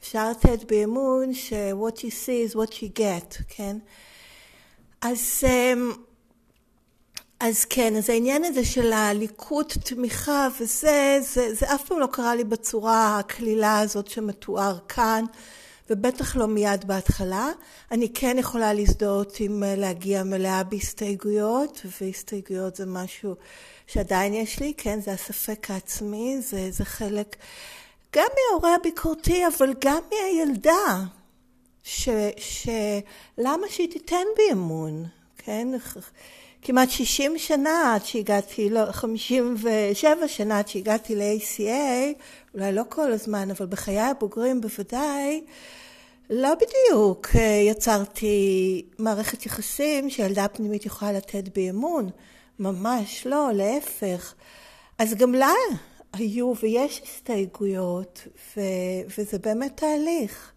אפשר 0.00 0.30
לתת 0.30 0.64
בי 0.64 0.84
אמון 0.84 1.34
ש-what 1.34 1.98
you 1.98 2.10
see 2.10 2.52
is 2.52 2.54
what 2.54 2.72
you 2.72 2.98
get, 2.98 3.42
כן? 3.48 3.76
אז, 5.00 5.44
אמ, 5.44 5.92
אז 7.40 7.64
כן, 7.64 7.96
אז 7.96 8.10
העניין 8.10 8.44
הזה 8.44 8.64
של 8.64 8.92
הליקוט 8.92 9.72
תמיכה 9.72 10.48
וזה, 10.60 11.18
זה, 11.20 11.54
זה 11.54 11.74
אף 11.74 11.88
פעם 11.88 12.00
לא 12.00 12.08
קרה 12.12 12.34
לי 12.34 12.44
בצורה 12.44 13.18
הקלילה 13.18 13.78
הזאת 13.78 14.06
שמתואר 14.06 14.78
כאן. 14.88 15.24
ובטח 15.90 16.36
לא 16.36 16.46
מיד 16.46 16.84
בהתחלה. 16.84 17.48
אני 17.90 18.12
כן 18.14 18.36
יכולה 18.38 18.72
להזדהות 18.72 19.40
עם 19.40 19.62
אה, 19.62 19.76
להגיע 19.76 20.22
מלאה 20.22 20.64
בהסתייגויות, 20.64 21.80
והסתייגויות 22.00 22.76
זה 22.76 22.86
משהו 22.86 23.34
שעדיין 23.86 24.34
יש 24.34 24.60
לי, 24.60 24.72
כן, 24.76 25.00
זה 25.00 25.12
הספק 25.12 25.70
העצמי, 25.70 26.40
זה, 26.40 26.70
זה 26.70 26.84
חלק 26.84 27.36
גם 28.16 28.26
מההורה 28.34 28.74
הביקורתי, 28.74 29.46
אבל 29.46 29.74
גם 29.80 30.02
מהילדה, 30.10 31.04
ש, 31.84 32.08
שלמה 32.36 33.66
שהיא 33.68 33.90
תיתן 33.90 34.24
בי 34.36 34.52
אמון, 34.52 35.04
כן? 35.38 35.68
כמעט 36.66 36.90
60 36.90 37.38
שנה 37.38 37.94
עד 37.94 38.04
שהגעתי, 38.06 38.70
לא, 38.70 38.92
57 38.92 40.28
שנה 40.28 40.58
עד 40.58 40.68
שהגעתי 40.68 41.14
ל-ACA, 41.14 42.20
אולי 42.54 42.72
לא 42.72 42.82
כל 42.88 43.12
הזמן, 43.12 43.50
אבל 43.50 43.66
בחיי 43.66 44.00
הבוגרים 44.00 44.60
בוודאי, 44.60 45.44
לא 46.30 46.48
בדיוק 46.54 47.28
אה, 47.34 47.62
יצרתי 47.70 48.82
מערכת 48.98 49.46
יחסים 49.46 50.10
שילדה 50.10 50.48
פנימית 50.48 50.86
יכולה 50.86 51.12
לתת 51.12 51.48
בי 51.54 51.70
אמון. 51.70 52.10
ממש 52.58 53.26
לא, 53.26 53.50
להפך. 53.52 54.34
אז 54.98 55.14
גם 55.14 55.34
לה 55.34 55.52
היו 56.12 56.52
ויש 56.62 57.02
הסתייגויות, 57.04 58.28
ו, 58.56 58.60
וזה 59.18 59.38
באמת 59.38 59.76
תהליך. 59.76 60.52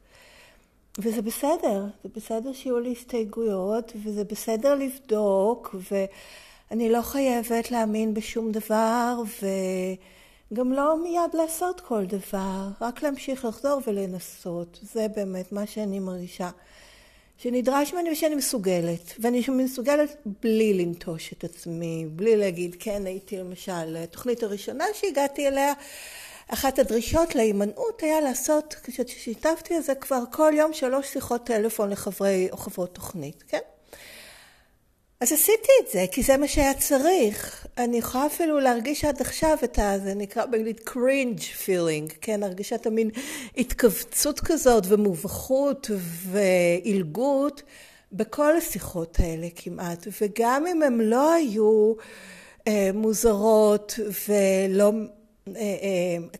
וזה 1.01 1.21
בסדר, 1.21 1.85
זה 2.03 2.09
בסדר 2.15 2.53
שיהיו 2.53 2.79
לי 2.79 2.91
הסתייגויות, 2.91 3.91
וזה 4.03 4.23
בסדר 4.23 4.75
לבדוק, 4.75 5.75
ואני 5.91 6.89
לא 6.89 7.01
חייבת 7.01 7.71
להאמין 7.71 8.13
בשום 8.13 8.51
דבר, 8.51 9.21
וגם 10.51 10.73
לא 10.73 11.03
מיד 11.03 11.33
לעשות 11.33 11.81
כל 11.81 12.05
דבר, 12.05 12.67
רק 12.81 13.03
להמשיך 13.03 13.45
לחזור 13.45 13.81
ולנסות. 13.87 14.79
זה 14.93 15.07
באמת 15.15 15.51
מה 15.51 15.65
שאני 15.65 15.99
מרגישה. 15.99 16.49
שנדרש 17.37 17.93
ממני 17.93 18.11
ושאני 18.11 18.35
מסוגלת, 18.35 19.13
ואני 19.19 19.43
מסוגלת 19.49 20.15
בלי 20.41 20.73
לנטוש 20.73 21.33
את 21.33 21.43
עצמי, 21.43 22.05
בלי 22.09 22.37
להגיד, 22.37 22.75
כן, 22.79 23.05
הייתי 23.05 23.37
למשל, 23.37 23.97
התוכנית 24.03 24.43
הראשונה 24.43 24.85
שהגעתי 24.93 25.47
אליה, 25.47 25.73
אחת 26.53 26.79
הדרישות 26.79 27.35
להימנעות 27.35 28.01
היה 28.03 28.21
לעשות, 28.21 28.75
כששיתפתי 28.83 29.75
על 29.75 29.81
זה 29.81 29.95
כבר 29.95 30.23
כל 30.31 30.51
יום 30.55 30.73
שלוש 30.73 31.07
שיחות 31.07 31.45
טלפון 31.45 31.89
לחברי 31.89 32.47
או 32.51 32.57
חברות 32.57 32.95
תוכנית, 32.95 33.43
כן? 33.47 33.59
אז 35.21 35.31
עשיתי 35.31 35.69
את 35.83 35.91
זה, 35.91 36.05
כי 36.11 36.23
זה 36.23 36.37
מה 36.37 36.47
שהיה 36.47 36.73
צריך. 36.73 37.67
אני 37.77 37.97
יכולה 37.97 38.25
אפילו 38.25 38.59
להרגיש 38.59 39.05
עד 39.05 39.21
עכשיו 39.21 39.57
את 39.63 39.79
ה... 39.79 39.97
זה 40.03 40.13
נקרא 40.13 40.45
באנגלית 40.45 40.89
cringe 40.89 41.65
feeling, 41.65 42.13
כן? 42.21 42.43
הרגשת 42.43 42.85
המין 42.85 43.09
התכווצות 43.57 44.39
כזאת 44.39 44.83
ומובכות 44.87 45.91
ועילגות 46.29 47.63
בכל 48.11 48.57
השיחות 48.57 49.19
האלה 49.19 49.47
כמעט. 49.55 50.07
וגם 50.21 50.67
אם 50.67 50.83
הן 50.83 51.01
לא 51.01 51.33
היו 51.33 51.93
אה, 52.67 52.89
מוזרות 52.93 53.99
ולא 54.29 54.91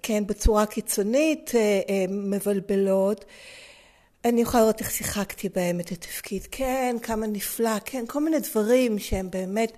כן, 0.04 0.28
בצורה 0.28 0.66
קיצונית 0.66 1.52
אה, 1.56 2.06
מבלבלות. 2.10 3.26
אני 4.26 4.42
יכולה 4.42 4.64
לראות 4.64 4.80
איך 4.80 4.92
שיחקתי 4.92 5.50
בהם 5.50 5.80
את 5.80 5.92
התפקיד, 5.92 6.48
כן, 6.52 6.96
כמה 7.02 7.28
נפלא, 7.28 7.80
כן, 7.86 8.06
כל 8.08 8.24
מיני 8.24 8.40
דברים 8.40 9.00
שהם 9.00 9.30
באמת 9.30 9.72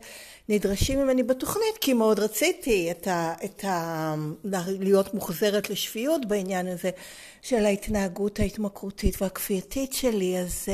נדרשים 0.49 0.99
ממני 0.99 1.23
בתוכנית, 1.23 1.77
כי 1.81 1.93
מאוד 1.93 2.19
רציתי 2.19 2.91
את 2.91 3.07
ה, 3.07 3.33
את 3.45 3.65
ה, 3.65 4.15
להיות 4.79 5.13
מוחזרת 5.13 5.69
לשפיות 5.69 6.25
בעניין 6.25 6.67
הזה 6.67 6.89
של 7.41 7.65
ההתנהגות 7.65 8.39
ההתמכרותית 8.39 9.21
והכפייתית 9.21 9.93
שלי, 9.93 10.39
אז 10.39 10.69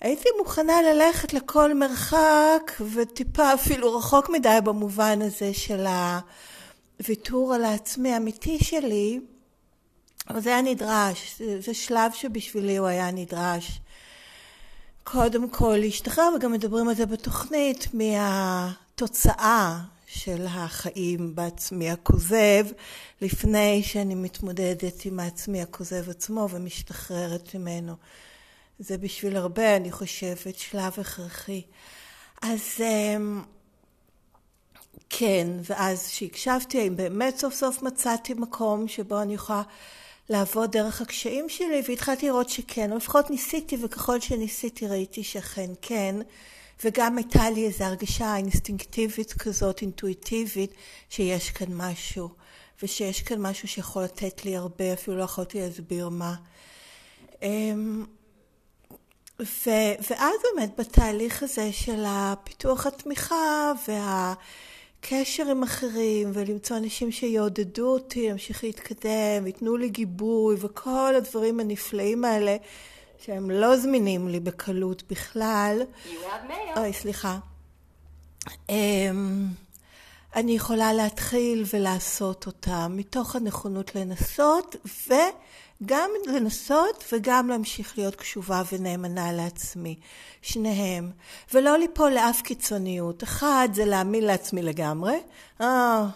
הייתי 0.00 0.28
מוכנה 0.38 0.82
ללכת 0.82 1.34
לכל 1.34 1.74
מרחק 1.74 2.72
וטיפה 2.94 3.54
אפילו 3.54 3.96
רחוק 3.96 4.30
מדי 4.30 4.58
במובן 4.64 5.22
הזה 5.22 5.54
של 5.54 5.86
ה... 5.86 6.20
ויתור 7.00 7.54
על 7.54 7.64
העצמי 7.64 8.12
האמיתי 8.12 8.58
שלי, 8.64 9.20
אבל 10.30 10.40
זה 10.40 10.50
היה 10.50 10.62
נדרש, 10.62 11.38
זה, 11.38 11.60
זה 11.60 11.74
שלב 11.74 12.12
שבשבילי 12.12 12.76
הוא 12.76 12.86
היה 12.86 13.10
נדרש. 13.10 13.80
קודם 15.04 15.50
כל 15.50 15.76
להשתחרר, 15.80 16.28
וגם 16.36 16.52
מדברים 16.52 16.88
על 16.88 16.94
זה 16.94 17.06
בתוכנית, 17.06 17.88
מהתוצאה 17.94 19.80
של 20.06 20.46
החיים 20.48 21.34
בעצמי 21.34 21.90
הכוזב, 21.90 22.66
לפני 23.20 23.82
שאני 23.82 24.14
מתמודדת 24.14 25.04
עם 25.04 25.20
העצמי 25.20 25.62
הכוזב 25.62 26.10
עצמו 26.10 26.48
ומשתחררת 26.50 27.54
ממנו. 27.54 27.94
זה 28.78 28.98
בשביל 28.98 29.36
הרבה, 29.36 29.76
אני 29.76 29.92
חושבת, 29.92 30.58
שלב 30.58 30.92
הכרחי. 30.98 31.62
אז 32.42 32.60
אמ, 32.80 33.42
כן, 35.10 35.46
ואז 35.62 36.06
כשהקשבתי, 36.08 36.80
האם 36.80 36.96
באמת 36.96 37.38
סוף 37.38 37.54
סוף 37.54 37.82
מצאתי 37.82 38.34
מקום 38.34 38.88
שבו 38.88 39.22
אני 39.22 39.34
יכולה 39.34 39.62
לעבוד 40.28 40.72
דרך 40.72 41.00
הקשיים 41.00 41.48
שלי, 41.48 41.82
והתחלתי 41.88 42.26
לראות 42.26 42.48
שכן, 42.48 42.92
או 42.92 42.96
לפחות 42.96 43.30
ניסיתי, 43.30 43.76
וככל 43.82 44.20
שניסיתי 44.20 44.86
ראיתי 44.86 45.24
שאכן 45.24 45.70
כן, 45.82 46.16
וגם 46.84 47.16
הייתה 47.18 47.50
לי 47.50 47.66
איזו 47.66 47.84
הרגשה 47.84 48.36
אינסטינקטיבית 48.36 49.32
כזאת, 49.32 49.82
אינטואיטיבית, 49.82 50.70
שיש 51.10 51.50
כאן 51.50 51.66
משהו, 51.70 52.28
ושיש 52.82 53.22
כאן 53.22 53.40
משהו 53.40 53.68
שיכול 53.68 54.02
לתת 54.02 54.44
לי 54.44 54.56
הרבה, 54.56 54.92
אפילו 54.92 55.16
לא 55.16 55.22
יכולתי 55.22 55.60
להסביר 55.60 56.08
מה. 56.08 56.34
אמ, 57.42 58.04
ו, 59.40 59.70
ואז 60.10 60.34
באמת 60.54 60.80
בתהליך 60.80 61.42
הזה 61.42 61.72
של 61.72 62.04
הפיתוח 62.06 62.86
התמיכה 62.86 63.72
וה... 63.88 64.34
קשר 65.08 65.50
עם 65.50 65.62
אחרים 65.62 66.30
ולמצוא 66.34 66.76
אנשים 66.76 67.12
שיעודדו 67.12 67.86
אותי 67.86 68.28
להמשיך 68.28 68.64
להתקדם, 68.64 69.46
ייתנו 69.46 69.76
לי 69.76 69.88
גיבוי 69.88 70.56
וכל 70.58 71.14
הדברים 71.16 71.60
הנפלאים 71.60 72.24
האלה 72.24 72.56
שהם 73.18 73.50
לא 73.50 73.76
זמינים 73.76 74.28
לי 74.28 74.40
בקלות 74.40 75.02
בכלל. 75.10 75.82
אוי, 76.76 76.92
סליחה. 76.92 77.38
Um, 78.46 78.72
אני 80.36 80.52
יכולה 80.52 80.92
להתחיל 80.92 81.64
ולעשות 81.74 82.46
אותם 82.46 82.92
מתוך 82.96 83.36
הנכונות 83.36 83.94
לנסות 83.94 84.76
ו... 85.08 85.14
גם 85.84 86.10
לנסות 86.26 87.04
וגם 87.12 87.48
להמשיך 87.48 87.98
להיות 87.98 88.16
קשובה 88.16 88.62
ונאמנה 88.72 89.32
לעצמי, 89.32 89.96
שניהם, 90.42 91.10
ולא 91.54 91.78
ליפול 91.78 92.12
לאף 92.12 92.42
קיצוניות. 92.42 93.22
אחד 93.22 93.68
זה 93.72 93.84
להאמין 93.84 94.24
לעצמי 94.24 94.62
לגמרי, 94.62 95.20
אה, 95.60 96.06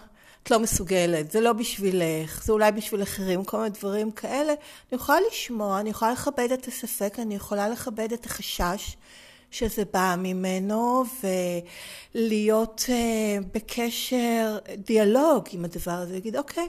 את 0.42 0.51
לא 0.51 0.61
מסוגלת, 0.61 1.31
זה 1.31 1.40
לא 1.40 1.53
בשבילך, 1.53 2.44
זה 2.44 2.53
אולי 2.53 2.73
בשביל 2.73 3.03
אחרים, 3.03 3.44
כל 3.44 3.57
מיני 3.57 3.70
דברים 3.70 4.11
כאלה. 4.11 4.53
אני 4.53 4.96
יכולה 4.96 5.18
לשמוע, 5.31 5.81
אני 5.81 5.90
יכולה 5.90 6.12
לכבד 6.12 6.53
את 6.53 6.68
הספק, 6.68 7.18
אני 7.18 7.35
יכולה 7.35 7.68
לכבד 7.68 8.12
את 8.12 8.27
החשש 8.27 8.96
שזה 9.51 9.83
בא 9.92 10.14
ממנו, 10.18 11.05
ולהיות 12.14 12.85
uh, 12.87 13.44
בקשר, 13.55 14.59
דיאלוג 14.87 15.44
עם 15.53 15.64
הדבר 15.64 15.92
הזה, 15.92 16.12
להגיד, 16.12 16.37
אוקיי, 16.37 16.64
okay, 16.64 16.68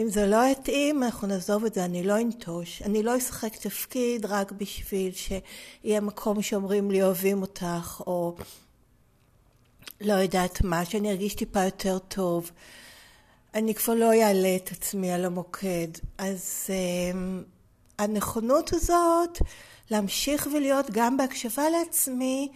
אם 0.00 0.08
זה 0.08 0.26
לא 0.26 0.44
יתאים, 0.44 1.02
אנחנו 1.02 1.28
נעזוב 1.28 1.64
את 1.64 1.74
זה, 1.74 1.84
אני 1.84 2.02
לא 2.02 2.20
אנטוש. 2.20 2.82
אני 2.82 3.02
לא 3.02 3.16
אשחק 3.16 3.56
תפקיד 3.56 4.26
רק 4.26 4.52
בשביל 4.52 5.12
שיהיה 5.12 6.00
מקום 6.00 6.42
שאומרים 6.42 6.90
לי 6.90 7.02
אוהבים 7.02 7.42
אותך, 7.42 8.02
או 8.06 8.36
לא 10.00 10.12
יודעת 10.12 10.62
מה, 10.62 10.84
שאני 10.84 11.10
ארגיש 11.10 11.34
טיפה 11.34 11.64
יותר 11.64 11.98
טוב. 11.98 12.50
אני 13.54 13.74
כבר 13.74 13.94
לא 13.94 14.12
אעלה 14.12 14.56
את 14.56 14.72
עצמי 14.72 15.12
על 15.12 15.24
המוקד. 15.24 15.88
אז 16.18 16.66
um, 16.66 17.16
הנכונות 17.98 18.72
הזאת 18.72 19.38
להמשיך 19.90 20.48
ולהיות 20.54 20.86
גם 20.90 21.16
בהקשבה 21.16 21.70
לעצמי, 21.70 22.52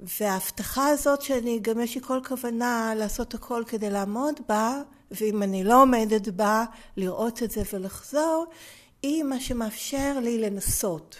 וההבטחה 0.00 0.86
הזאת 0.86 1.22
שאני 1.22 1.58
גם 1.62 1.80
יש 1.80 1.94
לי 1.94 2.00
כל 2.00 2.20
כוונה 2.28 2.92
לעשות 2.96 3.34
הכל 3.34 3.62
כדי 3.66 3.90
לעמוד 3.90 4.40
בה, 4.48 4.82
ואם 5.10 5.42
אני 5.42 5.64
לא 5.64 5.82
עומדת 5.82 6.28
בה, 6.28 6.64
לראות 6.96 7.42
את 7.42 7.50
זה 7.50 7.62
ולחזור, 7.72 8.46
היא 9.02 9.22
מה 9.22 9.40
שמאפשר 9.40 10.18
לי 10.22 10.38
לנסות 10.38 11.16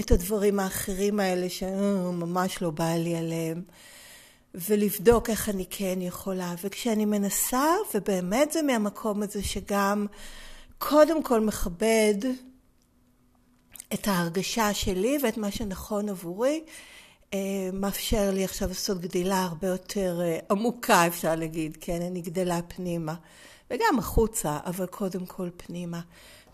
את 0.00 0.10
הדברים 0.10 0.60
האחרים 0.60 1.20
האלה 1.20 1.48
שממש 1.48 2.62
לא 2.62 2.70
בא 2.70 2.94
לי 2.94 3.16
עליהם, 3.16 3.62
ולבדוק 4.54 5.30
איך 5.30 5.48
אני 5.48 5.64
כן 5.70 5.98
יכולה. 6.00 6.54
וכשאני 6.62 7.04
מנסה, 7.04 7.64
ובאמת 7.94 8.52
זה 8.52 8.62
מהמקום 8.62 9.22
הזה 9.22 9.42
שגם 9.42 10.06
קודם 10.78 11.22
כל 11.22 11.40
מכבד 11.40 12.14
את 13.94 14.08
ההרגשה 14.08 14.74
שלי 14.74 15.18
ואת 15.22 15.36
מה 15.36 15.50
שנכון 15.50 16.08
עבורי, 16.08 16.64
מאפשר 17.72 18.30
לי 18.32 18.44
עכשיו 18.44 18.68
לעשות 18.68 19.00
גדילה 19.00 19.42
הרבה 19.42 19.68
יותר 19.68 20.20
אה, 20.22 20.38
עמוקה, 20.50 21.06
אפשר 21.06 21.34
להגיד, 21.34 21.76
כן? 21.80 22.02
אני 22.02 22.20
גדלה 22.20 22.60
פנימה. 22.62 23.14
וגם 23.70 23.98
החוצה, 23.98 24.58
אבל 24.66 24.86
קודם 24.86 25.26
כל 25.26 25.48
פנימה. 25.56 26.00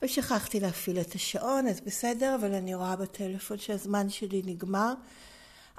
ושכחתי 0.02 0.60
להפעיל 0.60 1.00
את 1.00 1.14
השעון, 1.14 1.66
אז 1.66 1.80
בסדר, 1.80 2.36
אבל 2.40 2.54
אני 2.54 2.74
רואה 2.74 2.96
בטלפון 2.96 3.58
שהזמן 3.58 4.08
שלי 4.08 4.42
נגמר. 4.44 4.92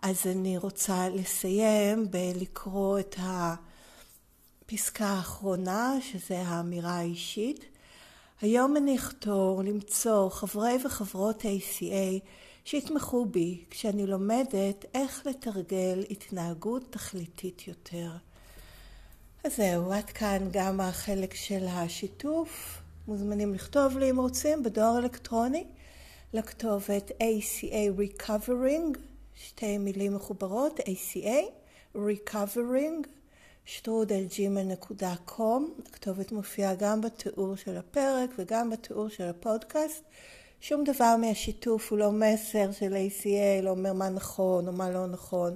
אז 0.02 0.28
אני 0.28 0.58
רוצה 0.58 1.10
לסיים 1.10 2.12
בלקרוא 2.12 3.00
את 3.00 3.16
הפסקה 3.20 5.06
האחרונה, 5.06 5.94
שזה 6.02 6.42
האמירה 6.42 6.92
האישית. 6.92 7.66
היום 8.42 8.78
אני 8.78 8.96
אחתור 8.96 9.64
למצוא 9.64 10.30
חברי 10.30 10.78
וחברות 10.86 11.42
ACA 11.42 12.26
שיתמכו 12.66 13.26
בי 13.26 13.64
כשאני 13.70 14.08
לומדת 14.08 14.86
איך 14.94 15.28
לתרגל 15.28 16.04
התנהגות 16.10 16.84
תכליתית 16.90 17.68
יותר. 17.68 18.12
אז 19.44 19.56
זהו, 19.56 19.94
עד 19.94 20.10
כאן 20.10 20.50
גם 20.52 20.80
החלק 20.80 21.34
של 21.34 21.68
השיתוף. 21.68 22.82
מוזמנים 23.08 23.54
לכתוב 23.54 23.98
לי 23.98 24.10
אם 24.10 24.20
רוצים 24.20 24.64
בדואר 24.64 24.98
אלקטרוני 24.98 25.64
לכתובת 26.34 27.12
ACA 27.12 28.00
Recovering, 28.00 28.98
שתי 29.36 29.78
מילים 29.78 30.16
מחוברות, 30.16 30.80
ACA 30.80 31.46
Recovering, 31.96 33.08
שטרודלג'ימל.קום. 33.66 35.74
הכתובת 35.88 36.32
מופיעה 36.32 36.76
גם 36.76 37.02
בתיאור 37.02 37.56
של 37.56 37.78
הפרק 37.78 38.30
וגם 38.38 38.70
בתיאור 38.70 39.10
של 39.10 39.24
הפודקאסט. 39.24 40.04
שום 40.64 40.84
דבר 40.84 41.16
מהשיתוף 41.16 41.92
הוא 41.92 42.00
לא 42.00 42.12
מסר 42.12 42.72
של 42.72 42.94
ACA, 42.94 43.64
לא 43.64 43.70
אומר 43.70 43.94
מה 43.94 44.10
נכון 44.10 44.68
או 44.68 44.74
מה 44.74 44.90
לא 44.90 45.08
נכון, 45.08 45.56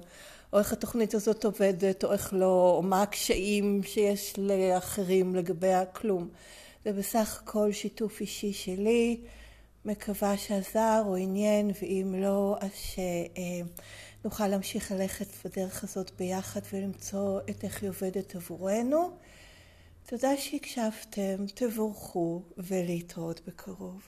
או 0.53 0.59
איך 0.59 0.73
התוכנית 0.73 1.13
הזאת 1.13 1.45
עובדת 1.45 2.03
או 2.03 2.13
איך 2.13 2.33
לא, 2.33 2.73
או 2.77 2.81
מה 2.81 3.01
הקשיים 3.01 3.81
שיש 3.83 4.33
לאחרים 4.37 5.35
לגביה, 5.35 5.85
כלום. 5.85 6.29
זה 6.85 6.93
בסך 6.93 7.41
הכל 7.43 7.71
שיתוף 7.71 8.21
אישי 8.21 8.53
שלי, 8.53 9.17
מקווה 9.85 10.37
שעזר 10.37 11.03
או 11.05 11.15
עניין, 11.15 11.71
ואם 11.81 12.15
לא, 12.17 12.57
אז 12.61 12.71
שנוכל 14.21 14.47
להמשיך 14.47 14.91
ללכת 14.91 15.27
בדרך 15.45 15.83
הזאת 15.83 16.11
ביחד 16.17 16.61
ולמצוא 16.73 17.39
את 17.49 17.63
איך 17.63 17.81
היא 17.81 17.89
עובדת 17.89 18.35
עבורנו. 18.35 19.09
תודה 20.05 20.37
שהקשבתם, 20.37 21.45
תבורכו 21.55 22.41
ולהתראות 22.57 23.41
בקרוב. 23.47 24.07